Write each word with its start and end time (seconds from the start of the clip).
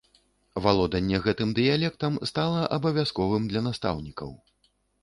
Валоданне 0.65 1.19
гэтым 1.27 1.53
дыялектам 1.61 2.17
стала 2.33 2.65
абавязковым 2.79 3.47
для 3.55 3.61
настаўнікаў. 3.69 4.39